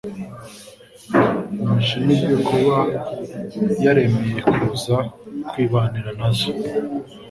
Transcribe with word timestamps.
Nashimirwe 1.63 2.33
kuba 2.47 2.77
yaremeye 3.83 4.39
kuza 4.53 4.97
kwibanira 5.49 6.09
na 6.19 6.29
zo 6.37 6.49